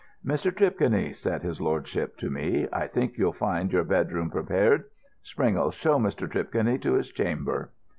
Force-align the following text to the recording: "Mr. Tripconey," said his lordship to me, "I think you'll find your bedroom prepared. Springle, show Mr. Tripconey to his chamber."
"Mr. 0.25 0.51
Tripconey," 0.51 1.13
said 1.13 1.43
his 1.43 1.61
lordship 1.61 2.17
to 2.17 2.31
me, 2.31 2.67
"I 2.73 2.87
think 2.87 3.19
you'll 3.19 3.33
find 3.33 3.71
your 3.71 3.83
bedroom 3.83 4.31
prepared. 4.31 4.85
Springle, 5.21 5.69
show 5.69 5.99
Mr. 5.99 6.27
Tripconey 6.27 6.79
to 6.81 6.93
his 6.93 7.11
chamber." 7.11 7.69